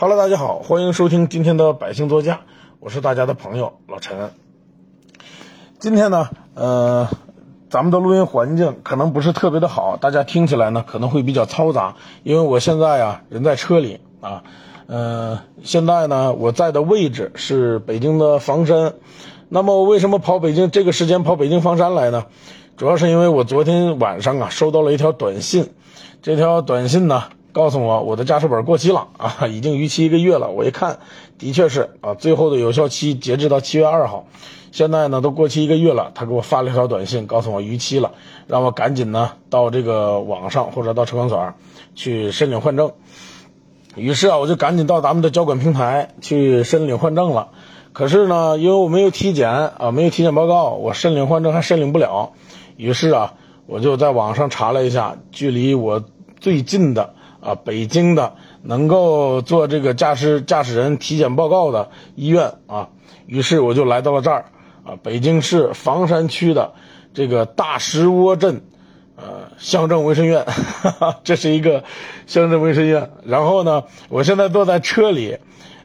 [0.00, 2.42] Hello，大家好，欢迎收听今天的百姓座驾，
[2.78, 4.30] 我是大家的朋友老陈。
[5.80, 7.08] 今天呢，呃，
[7.68, 14.44] 咱们的录音环境可能不是特别的好，大家听起来呢可能会比较嘈杂，因为我现在呀人在车里啊，
[14.86, 18.94] 呃，现在呢我在的位置是北京的房山。
[19.48, 22.26] 那么为什么跑北京这个时间跑北京房山来呢？
[22.76, 25.70] 主要是因为我昨天晚上啊收到了一条短信，
[26.22, 27.24] 这条短信呢。
[27.58, 30.48] 告诉我我的驾驶本过期了啊，已经逾期一个月了。
[30.48, 31.00] 我一看，
[31.38, 34.28] 的确是啊，最后的有效期截止到七月二号，
[34.70, 36.12] 现在呢都过期一个月了。
[36.14, 38.12] 他给我发了一条短信，告诉我逾期了，
[38.46, 41.52] 让我赶紧呢到这个网上或者到车管所
[41.96, 42.92] 去申领换证。
[43.96, 47.48] 于是啊，我就赶紧到咱们的交管平台去申领换证了。
[47.92, 52.30] 可是呢，因为我没有体检啊，没有体检报告，我申领换证还申领不了。
[52.76, 53.34] 于是啊，
[53.66, 56.04] 我就在网上查了一下，距离我
[56.38, 57.14] 最近的。
[57.40, 62.88] 啊，北京的能够做这个驾驶驾驶人体检报告的医院啊，
[63.26, 64.46] 于是我就来到了这儿
[64.84, 66.72] 啊，北京市房山区的
[67.14, 68.62] 这个大石窝镇，
[69.16, 71.84] 呃，乡镇卫生院，哈哈，这是一个
[72.26, 73.10] 乡镇卫生院。
[73.24, 75.38] 然后呢，我现在坐在车里。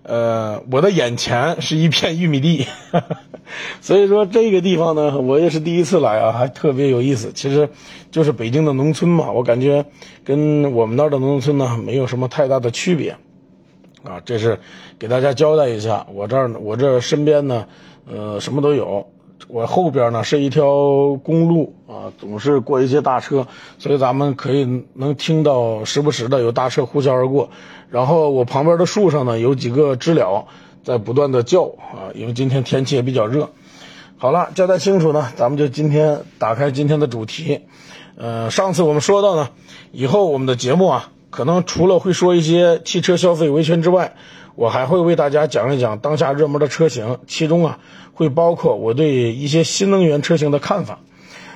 [0.03, 2.67] 呃，我的眼前是一片玉米地，
[3.79, 7.31] 所以说这个地方呢，我也是第一次来啊，还特别有意思。
[7.33, 7.69] 其实，
[8.11, 9.85] 就是北京的农村嘛，我感觉
[10.25, 13.11] 跟我们那儿的农村呢没有什么太大的区别，
[14.03, 14.59] 啊，这是
[14.99, 16.05] 给大家交代一下。
[16.13, 17.65] 我这儿我这身边呢，
[18.05, 19.07] 呃，什么都有。
[19.47, 27.49] 我后边呢是一条公路啊，总是过一些大车，所以咱们可以能听到时不时的有大车呼啸而过。
[27.89, 30.45] 然后我旁边的树上呢有几个知了
[30.83, 33.49] 在不断的叫啊，因为今天天气也比较热。
[34.17, 37.61] 好了，交代清楚呢，咱们就今天打开今天的主题。
[38.15, 39.49] 呃，上次我们说到呢，
[39.91, 44.15] 以后我们的节目啊，可能除了会说一些汽车消费维权之外，
[44.55, 47.79] 我还会为大家讲一讲当下热门的车型，其中啊
[48.13, 50.99] 会包括我对一些新能源车型的看法。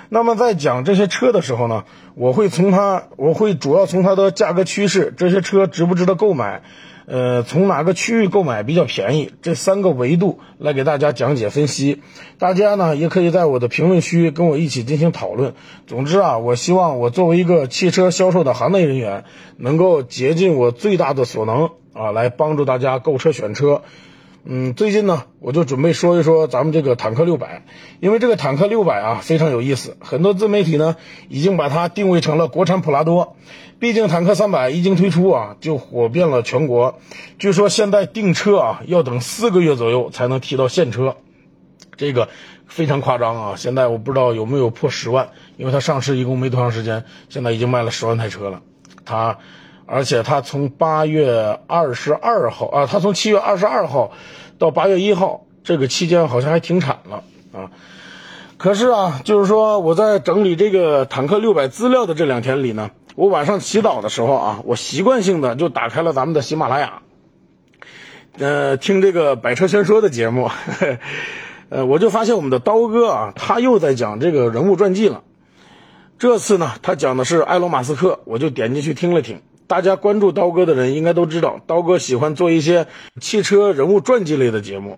[0.10, 1.84] 那么在讲这些车的时候呢，
[2.16, 6.64] 我会从它，我会主要从它的价格趋势，这些车值不值得购买，
[7.10, 12.02] 呃，从哪个区域购买比较便宜，这三个维度来给大家讲解分析。
[12.38, 15.54] 大家呢也可以在我的评论区跟我一起进行讨论。
[15.88, 19.24] 总之啊，我希望我作为一个汽车销售的行内人员，
[19.56, 23.84] 能够竭尽我最大的所能啊，来帮助大家购车选车。
[24.50, 27.66] 嗯，最近呢，我就准备说一说咱们这个坦克六百，
[28.00, 30.96] 因为这个坦克六百啊非常有意思，很多自媒体呢
[31.28, 33.36] 已经把它定位成了国产普拉多。
[33.78, 36.98] 毕竟坦克三百一经推出啊，就火遍了全国。
[37.38, 41.18] 据说现在订车啊要等四个月左右才能提到现车，
[41.98, 42.30] 这个
[42.68, 43.56] 非常夸张啊！
[43.58, 48.62] 现在我不知道有没有破十万，因为它上市一共没多长时间，现在已经卖了十万台车了。
[49.04, 49.40] 它。
[49.88, 54.12] 而且他从八月二十二号啊，他从七月二十二号
[54.60, 57.72] 到八月一号这个期间好像还停产了啊。
[58.58, 67.02] 可是啊，就是说我在整理这个坦克六百资料的这两天里呢，我晚上洗澡的时候啊，我习惯性的就打开了咱们的喜马拉雅，
[68.40, 70.50] 呃，听这个百车全说的节目，
[71.70, 75.24] 呃，我就发现我们的刀哥啊，他又在讲这个人物传记了。
[76.18, 79.40] 这次呢，他讲的是埃隆·马斯克，我就点进去听了听。
[79.68, 82.88] 大家关注刀哥的人应该都知道，刀哥喜欢做一些
[83.20, 84.98] 汽车人物传记类的节目，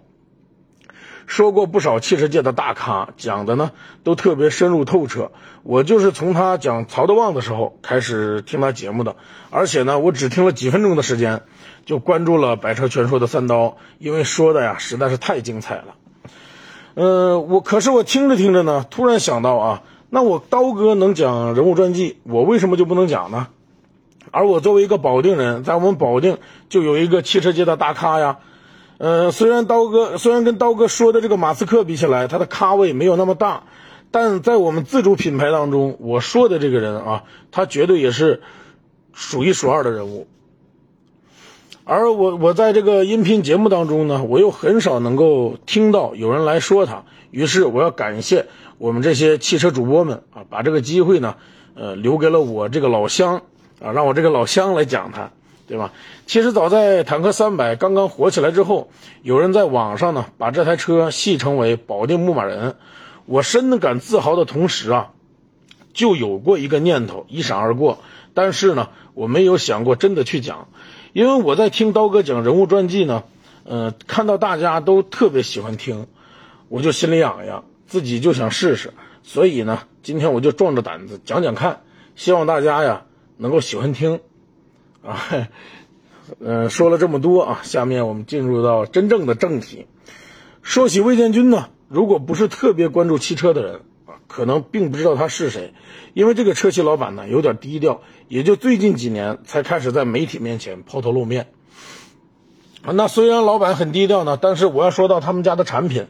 [1.26, 3.72] 说过不少汽车界的大咖，讲的呢
[4.04, 5.32] 都特别深入透彻。
[5.64, 9.16] 我就是从他讲曹德旺的时候开始听他节目的，
[9.50, 11.42] 而且呢，我只听了几分钟的时间，
[11.86, 15.96] 就关注了《百车全说》的三刀，因为说的呀实在是太精彩了。
[16.94, 23.48] 呃，我可是我听着听着呢，突然想到啊，那我刀哥能讲人物传记，我为什么就不能讲呢？
[24.32, 26.38] 而我作为一个保定人，在我们保定
[26.70, 28.38] 就有一个汽车界的大咖呀，
[29.00, 33.64] 呃，虽然刀哥虽然跟刀哥说的这个马斯克比起来，他的咖位没有那么大，
[34.12, 38.42] 但在我们自主品牌当中，我说的这个人啊，他绝对也是
[39.14, 40.28] 数一数二的人物。
[41.86, 48.46] 而我我在这个音频节目当中呢，我又很少能够听到有人来说他，于是我要感谢
[48.78, 51.38] 我们这些汽车主播们啊，把这个机会呢，
[51.74, 53.42] 呃，留给了我这个老乡。
[53.82, 55.32] 啊，让我这个老乡来讲他，
[55.68, 55.92] 对吧？
[56.26, 58.90] 其实早在坦克三百刚刚火起来之后，
[59.22, 62.76] 有人在网上呢把这台车戏称为“保定牧马人”。
[63.26, 65.12] 我深感自豪的同时啊，
[65.94, 68.00] 就有过一个念头一闪而过，
[68.34, 70.68] 但是呢，我没有想过真的去讲，
[71.14, 73.24] 因为我在听刀哥讲人物传记呢，
[73.64, 76.08] 呃，看到大家都特别喜欢听，
[76.68, 78.94] 我就心里痒痒，自己就想试试，
[79.24, 81.82] 所以呢，今天我就壮着胆子讲讲看，
[82.16, 83.04] 希望大家呀。
[83.42, 84.20] 能够喜欢听，
[85.02, 85.48] 啊，
[86.44, 89.88] 呃，说了这么多啊，下面我们进入到真正的正题。
[90.62, 93.76] 说起魏建军呢，如果不是特别关注汽车的人
[94.06, 95.74] 啊，可能并不知道他是谁，
[96.14, 101.48] 因为这个车企老板呢有点低调，也就最近几年才开始在媒体面前抛头露面。
[102.84, 106.08] 啊，那虽然老板很低调呢，但是我要说到他们家的产品，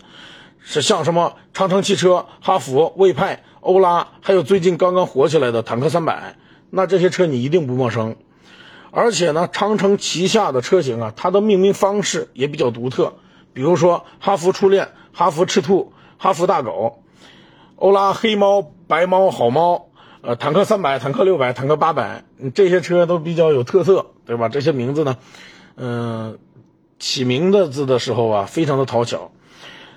[0.57, 6.35] 是像什么长城汽车、哈弗、魏派、欧拉，还有最近刚刚火起来的坦克三百，
[6.69, 8.15] 那这些车你一定不陌生。
[8.91, 13.13] 而且呢，长城旗下的车型啊，它的命名方式也比较独特。
[13.53, 17.03] 比如说，哈弗初恋、哈弗赤兔、哈弗大狗、
[17.75, 19.89] 欧拉黑猫、白猫、好猫，
[20.21, 22.23] 呃，坦克三百、坦克六百、坦克八百，
[22.55, 24.49] 这些车都比较有特色，对吧？
[24.49, 25.17] 这些名字呢，
[25.75, 26.39] 嗯，
[26.97, 29.31] 起名的字的时候啊，非常的讨巧。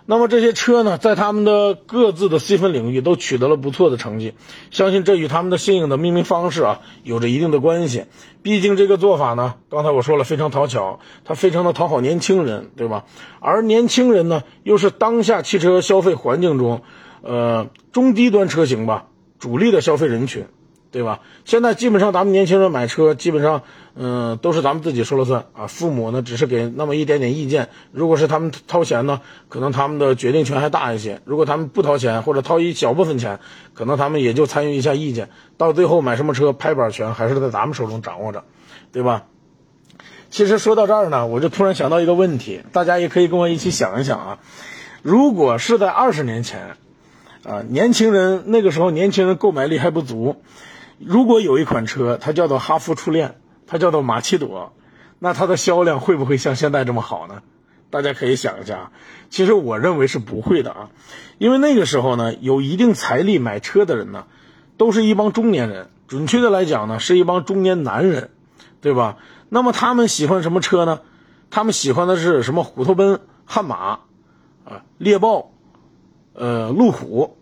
[0.04, 4.34] 那么这些车呢，在他们的各自的细分领域都取得了不错的成绩，
[4.70, 8.04] 相信这与他们的新颖的命名方式啊有着一定的关系。
[8.42, 13.04] 毕竟这个做法呢，刚才我说了非常讨巧，它非常的讨好年轻人，对吧？
[13.38, 16.82] 而年轻人呢，又是当下汽车消费环境中，
[17.22, 19.06] 呃，中低端车型吧
[19.38, 20.46] 主力的消费人群。
[20.92, 21.20] 对吧？
[21.46, 23.62] 现在基本上咱们年轻人买车，基本上，
[23.96, 25.66] 嗯，都是咱们自己说了算啊。
[25.66, 27.70] 父母呢，只是给那么一点点意见。
[27.92, 33.40] 如果是他们掏钱呢，可能他们的决定权还大一些；如果他们不掏钱，或者掏一小部分钱，
[33.72, 35.30] 可能他们也就参与一下意见。
[35.56, 38.44] 到最后买什么车，拍板权还是在咱们手中掌握着，
[38.92, 39.24] 对吧？
[40.28, 44.38] 其实说到这儿呢，我就突然想到一个问题，大家也可以跟我一起想一想啊。
[45.02, 46.76] 如果是在二十年前，
[47.44, 50.36] 啊，年轻人那个时候年轻人购买力还不足。
[51.04, 54.72] 如果有一款车，它叫做哈弗初恋，它叫做马奇朵，
[55.18, 57.42] 那它的销量会不会像现在这么好呢？
[57.90, 58.90] 大家可以想一下。
[59.28, 60.90] 其实我认为是不会的啊，
[61.38, 64.26] 因为那个时候呢，有一定财力买车的人呢，
[64.76, 68.30] 都是一帮中年人，准确的来讲呢，是一帮中年男人，
[68.80, 69.16] 对吧？
[69.48, 71.00] 那么他们喜欢什么车呢？
[71.50, 72.62] 他们喜欢的是什么？
[72.62, 74.00] 虎头奔、悍马，
[74.64, 75.50] 啊，猎豹，
[76.32, 77.36] 呃，路虎，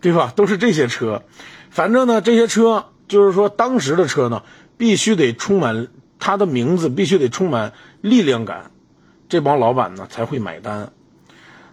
[0.00, 0.32] 对吧？
[0.34, 1.22] 都是这些车。
[1.70, 2.86] 反正呢，这些车。
[3.08, 4.42] 就是说，当时的车呢，
[4.76, 5.88] 必须得充满
[6.18, 8.70] 它的名字，必须得充满力量感，
[9.28, 10.92] 这帮老板呢才会买单。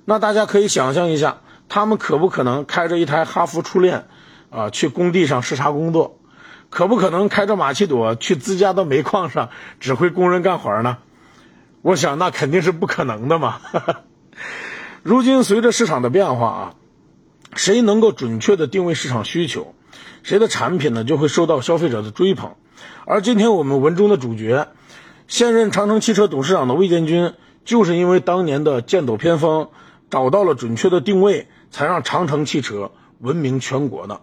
[0.06, 4.08] 那大家可以想象一下，他们可不可能开着一台哈弗初恋
[4.50, 6.20] 啊去工地上视察工作？
[6.72, 9.50] 可不可能开着马奇朵去自家的煤矿上
[9.80, 10.98] 指挥工人干活呢？
[11.82, 13.62] 我想那肯定是不可能的嘛。
[15.02, 16.76] 如今随着市场的变化啊，
[17.56, 19.74] 谁能够准确的定位市场需求？
[20.24, 22.56] 谁的产品呢，就会受到消费者的追捧。
[23.06, 24.68] 而今天我们文中的主角，
[25.28, 27.34] 现任长城汽车董事长的魏建军，
[27.66, 29.70] 就是因为当年的剑走偏锋，
[30.10, 34.22] 找到了准确的定位，才让长城汽车闻名全国的。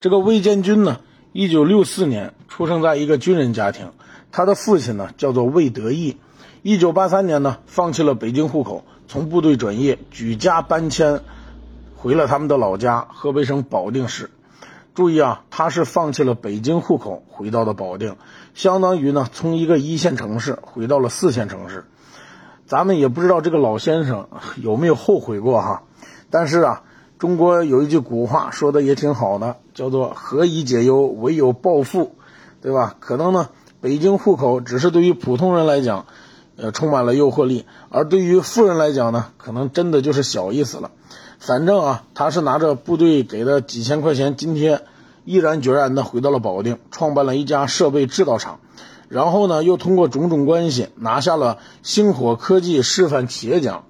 [0.00, 1.00] 这个魏建军呢，
[1.32, 3.92] 一九六四年出生在一个军人家庭，
[4.30, 6.16] 他的父亲呢叫做魏德义。
[6.62, 11.22] 一九八三年呢，放弃了北京户口，从部队转业，举家搬迁。
[12.06, 14.30] 回了他们的老家河北省保定市，
[14.94, 18.14] 注意啊，他是放弃了北京户口，回到了保定，
[18.54, 21.84] 相当于呢从一个一线城市回到了四线城市。
[22.64, 25.82] 咱们也不知道这个老先生有没有后悔过哈。
[26.30, 26.82] 但是啊，
[27.18, 32.14] 中国有一句古话说的也挺好的，叫做“何以解忧，唯有暴富”，
[32.62, 32.94] 对吧？
[33.00, 33.48] 可能呢，
[33.80, 36.06] 北京户口只是对于普通人来讲，
[36.56, 40.92] 呃，充满了诱惑力，而对于富人来讲呢，可能真的就是小意思了。
[41.38, 44.82] 反正啊，他是拿着部队给的几千块钱津贴，
[45.24, 48.58] 毅然决然的回到了保定，创办了一家设备制造厂，
[49.08, 53.84] 然后呢，又通过种种关系拿下了星火科技示范企业奖。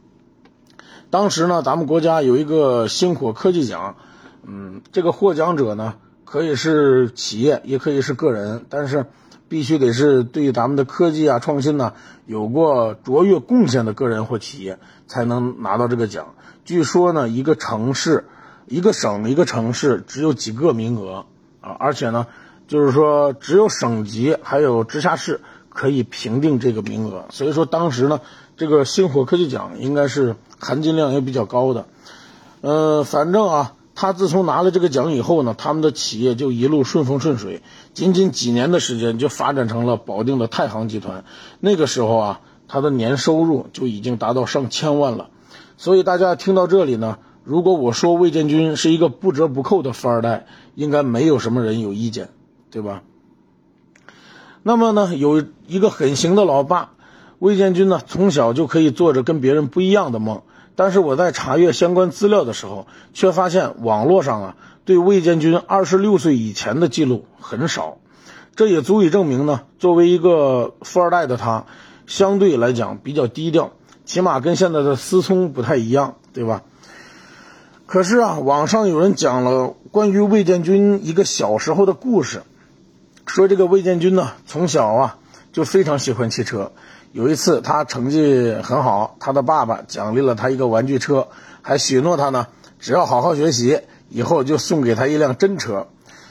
[1.08, 3.96] 当时呢，咱们国家有一个星火科技奖，
[4.44, 9.06] 嗯，这个获奖者呢，可以是企业，也可以是个人，但是
[9.48, 11.92] 必须得是对咱们的科技啊创新呢
[12.26, 16.34] 有过卓越贡献的个人或企业，才能拿到这个奖。
[16.66, 18.24] 据说呢，一个城市、
[18.66, 21.24] 一个省、一个城市只有几个名额
[21.60, 22.26] 啊，而且呢，
[22.66, 27.26] 就是说只有省级还有直辖市可以评定这个名额。
[27.30, 28.20] 所以说当时呢，
[28.56, 31.86] 这个星火科技奖应该是含金量也比较高的。
[32.62, 37.62] 呃，反正啊，他自从拿了这个奖以后呢，他们的企业就一路顺风顺水，
[37.94, 41.24] 仅仅几年的时间就发展成了保定的太行集团。
[41.60, 45.28] 那个时候啊，他的年收入就已经达到上千万了。
[45.76, 52.28] 所以大家听到这里呢，如果我说魏建军是一个不折不扣的富二代，应该没有什么人有意见，
[52.70, 53.02] 对吧？
[54.62, 56.92] 那么呢，有一个很行的老爸，
[57.38, 60.42] 魏建军呢从小就可以做着跟别人不一样的梦。
[60.74, 67.98] 但是我在查阅相关资料的时候，却发现网络上啊对魏建军二十六岁以前的记录很少。
[68.56, 71.66] 这也足以证明呢，作为一个富二代的他，
[72.06, 73.72] 相对来讲比较低调，
[74.06, 76.62] 起码跟现在的思聪不太一样，对吧？
[77.86, 82.42] 可是啊，网上有人讲了关于魏建军一个小时候的故事，
[83.26, 85.18] 说这个魏建军呢，从小啊
[85.52, 86.72] 就非常喜欢汽车。
[87.12, 91.28] 有一次他成绩很好，他的爸爸奖励了他一个玩具车，
[91.62, 92.46] 还许诺他呢，
[92.78, 95.88] 只要好好学习，以后就送给他一辆真车。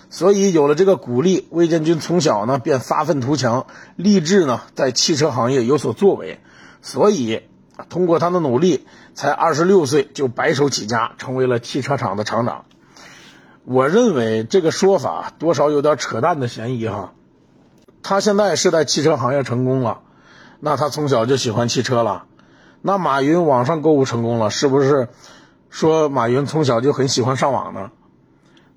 [0.10, 3.66] 所以有了这个鼓励，魏建军从小呢便发愤图强，
[3.96, 6.40] 立志呢在汽车行业有所作为。
[6.82, 7.42] 所以
[7.90, 12.66] 通过他的努力，才二十六岁就白手起家，成为了汽车厂的厂长。
[13.64, 17.14] 我认为这个说法多少有点扯淡的嫌疑哈。
[18.04, 20.02] 他现在是在汽车行业成功了。
[20.60, 22.26] 那他从小就喜欢汽车了，
[22.82, 25.10] 那马云网上购物成功了，是不是
[25.70, 27.92] 说马云从小就很喜欢上网呢？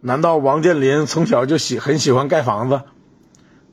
[0.01, 2.83] 难道王健林从小就喜很喜欢盖房子，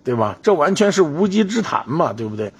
[0.04, 0.38] 对吧？
[0.44, 2.54] 这完全是无稽之谈嘛，对不对？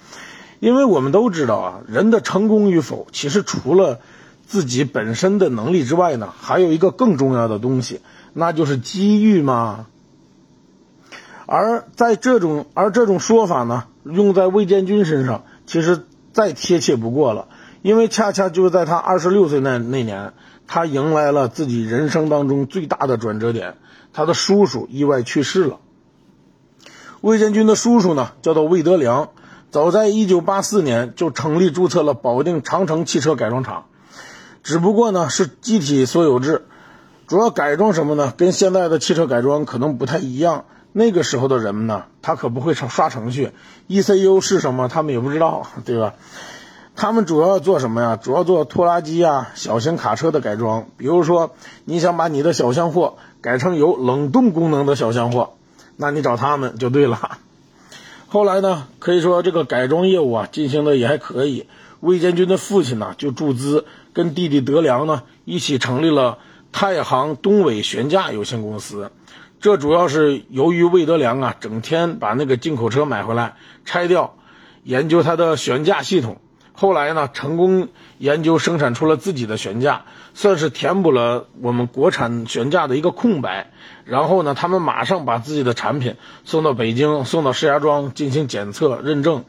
[0.60, 4.00] 因为我们都知道啊，人的成功与否，其实除了
[4.46, 8.00] 自己本身的能力之外呢，还有一个更重要的东西，
[8.32, 9.86] 那就是机遇嘛。
[11.46, 17.48] 而在这种而这种说法呢，用在魏建军身上，其实再贴切不过了。
[17.82, 20.32] 因为恰恰就是在他二十六岁那那年，
[20.66, 23.76] 他迎来了自己人生当中最大的转折点，
[24.12, 25.78] 他的叔叔意外去世了。
[27.20, 29.30] 魏建军的叔叔呢，叫做魏德良，
[29.70, 33.86] 早在一九八四年就成立注册了保定长城汽车改装厂，
[34.62, 36.66] 只不过呢是集体所有制，
[37.26, 38.32] 主要改装什么呢？
[38.36, 40.64] 跟现在的汽车改装可能不太一样。
[40.92, 43.52] 那个时候的人们呢，他可不会刷刷程序
[43.88, 46.14] ，ECU 是什么，他们也不知道， 对吧？
[46.94, 48.16] 他们主要做什么呀？
[48.16, 50.86] 主要做拖拉机啊、小型卡车的改装。
[50.96, 51.50] 比如说，
[51.84, 55.52] 你想把你的小厢货改成有冷冻功能的小厢货，
[55.96, 57.36] 那你找他们就对了。
[58.36, 61.66] 后来呢，可以说这个改装业务啊进行的也还可以。
[62.00, 66.36] 魏建军的父亲呢就注资，跟弟弟德良呢一起成立了
[66.70, 69.10] 太行东伟悬架有限公司。
[69.58, 73.54] 这主要是由于魏德良啊，整天把那个进口车买回来
[73.86, 74.36] 拆掉，
[74.82, 76.36] 研究它的悬架系统。
[76.76, 80.04] 后来呢，成功研究生产出了自己的悬架，
[80.34, 83.72] 算是填补了我们国产悬架的一个空白。
[84.04, 89.44] 然后呢，他们马上把自己的产品送到北京，送到石家庄进行检测认证，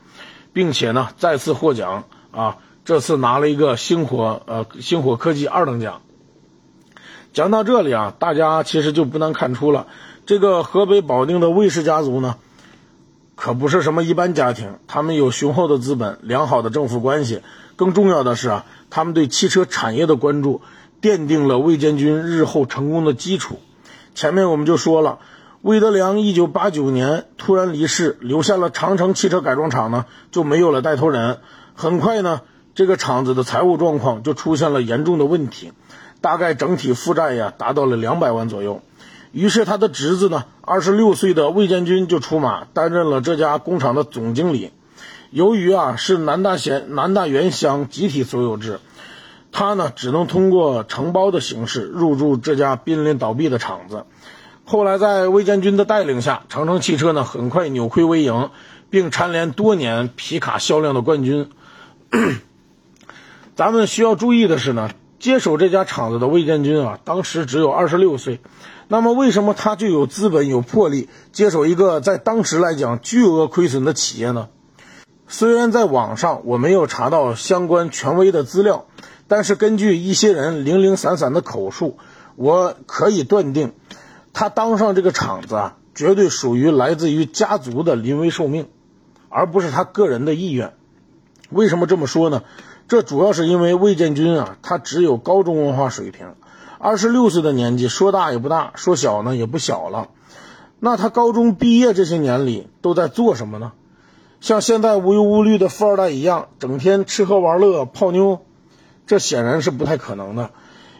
[0.54, 2.58] 并且呢再次获奖啊！
[2.86, 6.02] 这次拿了一个星火呃星火科技二等奖。
[7.34, 9.88] 讲到这里啊，大家其实就不难看出了，
[10.26, 12.38] 这个河北保定的魏氏家族呢，
[13.38, 14.80] 可不是什么一般家庭。
[14.88, 17.42] 他们有雄厚的资本、良好的政府关系，
[17.78, 20.62] 更重要的是啊，他们对汽车产业的关注，
[21.02, 23.60] 奠定了魏建军日后成功的基础。
[24.16, 25.20] 前面我们就说了，
[25.62, 31.38] 魏德良一九八九年突然离世，留下了长城汽车改装厂呢，就没有了带头人。
[31.76, 32.42] 很快呢，
[32.74, 35.72] 这个厂子的财务状况就出现了严重的问题。
[36.20, 38.82] 大概整体负债呀达到了两百万左右，
[39.32, 44.72] 于是他的侄子呢，二十六岁的魏建军就出马担任了这家工厂的总经理。
[45.30, 48.80] 由于啊是南大县南大园乡集体所有制，
[49.52, 54.06] 他呢只能通过承包的形式入驻这家濒临倒闭的厂子。
[54.66, 58.50] 后来在魏建军的带领下，长城汽车呢很快扭亏为盈，
[58.90, 61.50] 并蝉联多年皮卡销量的冠军。
[63.56, 64.90] 咱们需要注意的是呢。
[65.20, 68.40] 接手这家厂子的魏建军啊，当时只有二十六岁。
[68.90, 74.48] 那么，为什么他就有资本、有魄力接手一个在当时来讲巨额亏损的企业呢？
[75.28, 78.86] 虽然在网上我没有查到相关权威的资料，
[79.28, 81.98] 但是根据一些人零零散散的口述，
[82.38, 83.74] 我可以断定，
[84.32, 88.70] 他当上这个厂子啊，绝对属于来自于家族的临危受命，
[89.28, 90.74] 而不是他个人的意愿。
[91.50, 92.44] 为什么这么说呢？
[92.88, 96.36] 这主要是因为魏建军啊，他只有高中文化水平，
[96.80, 100.10] 二十六岁的年纪，说大也不大，说小呢也不小了。
[100.80, 103.72] 那他高中毕业这些年里都在做什么呢？
[104.42, 108.42] 像现在无忧无虑的富二代一样，整天吃喝玩乐泡妞，
[109.08, 110.52] 这显然是不太可能的。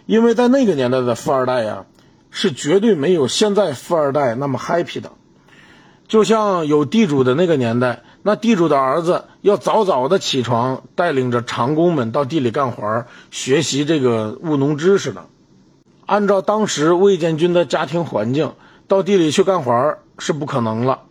[0.06, 1.86] 因为在那个年代的富二代呀，
[2.32, 5.12] 是绝对没有现在富二代那么 happy 的。
[6.08, 8.02] 就像有地主的那个年代。
[8.24, 15.28] 那地主的儿子要早早的起床，带领着长工们到地里干活，学习这个务农知识的。
[16.08, 18.54] 按照当时魏建军的家庭环境，
[18.88, 21.02] 到地里去干活是不可能了。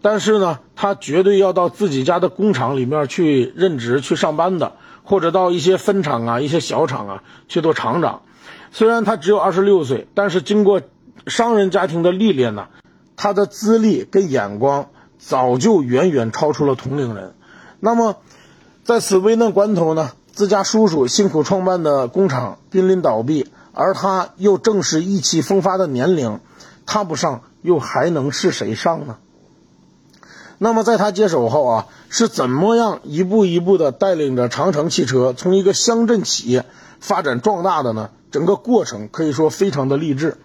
[0.00, 8.22] 但是呢，他绝对要到自己家的工厂里面去任职、去上班的，或者到一些分厂啊、一些小厂啊去做厂长。
[8.70, 10.80] 虽然他只有二十六岁，但是经过
[11.26, 12.68] 商人家庭的历练呢，
[13.16, 14.86] 他的资历跟眼光。
[15.16, 17.32] 早就远远超出了同龄人。
[17.80, 18.16] 那么，
[18.82, 26.40] 在此危难关头呢，自家叔叔辛苦创办的工厂濒临倒闭，而他又正是意气风发的年龄，
[26.86, 29.16] 他不上又还能是谁上呢？
[30.58, 36.64] 那么在他接手后啊，是怎么样一步一步的带领着长城汽车从一个乡镇企业
[37.00, 38.10] 发展壮大的呢？
[38.30, 40.38] 整个过程可以说非常的励志。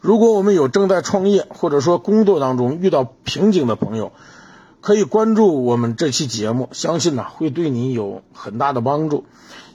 [0.00, 4.12] 如果我们有正在创业或者说工作当中遇到瓶颈的朋友，
[4.80, 9.24] 可以关注我们这期节目，相信呢会对你有很大的帮助。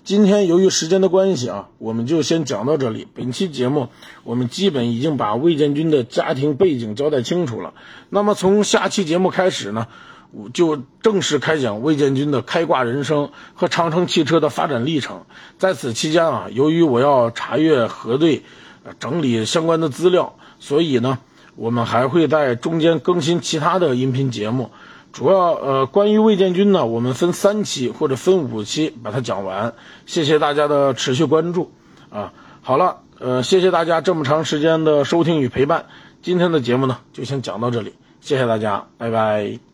[0.03, 3.07] 今天由于时间的关系啊，我们就先讲到这里。
[3.13, 3.87] 本期节目
[4.25, 7.73] 我们基本已经把魏建军的家庭背景交代清楚了。
[8.09, 9.87] 那么从下期节目开始呢，
[10.31, 15.23] 我就正式开讲魏建军的开挂人生和长城汽车的发展历程。
[15.57, 18.43] 在此期间啊，由于我要查阅核对。
[18.99, 21.19] 整理相关的资料，所以呢，
[21.55, 24.71] 我们还会在中间更新其他的音频节目。
[25.13, 29.75] 主要呃，关于魏建军呢，我们分三期或者分五期把它讲完。
[30.07, 31.71] 谢谢大家的持续关注
[32.09, 32.33] 啊！
[32.61, 35.85] 好了，呃，谢谢大家这么长时间的收听与陪伴。
[36.23, 39.72] 今天的节目呢，就先讲到这里，谢谢大家，拜拜。